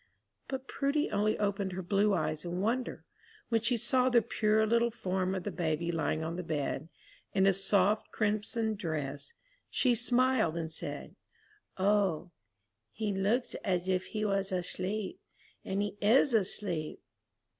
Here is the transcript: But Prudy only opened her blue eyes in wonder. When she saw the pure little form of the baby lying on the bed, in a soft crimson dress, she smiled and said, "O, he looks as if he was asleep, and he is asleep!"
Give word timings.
But 0.47 0.67
Prudy 0.67 1.11
only 1.11 1.37
opened 1.37 1.73
her 1.73 1.83
blue 1.83 2.15
eyes 2.15 2.43
in 2.43 2.59
wonder. 2.59 3.05
When 3.49 3.61
she 3.61 3.77
saw 3.77 4.09
the 4.09 4.23
pure 4.23 4.65
little 4.65 4.89
form 4.89 5.35
of 5.35 5.43
the 5.43 5.51
baby 5.51 5.91
lying 5.91 6.23
on 6.23 6.37
the 6.37 6.43
bed, 6.43 6.89
in 7.33 7.45
a 7.45 7.53
soft 7.53 8.11
crimson 8.11 8.73
dress, 8.73 9.33
she 9.69 9.93
smiled 9.93 10.57
and 10.57 10.71
said, 10.71 11.15
"O, 11.77 12.31
he 12.91 13.13
looks 13.13 13.53
as 13.63 13.87
if 13.87 14.07
he 14.07 14.25
was 14.25 14.51
asleep, 14.51 15.19
and 15.63 15.83
he 15.83 15.99
is 16.01 16.33
asleep!" 16.33 16.99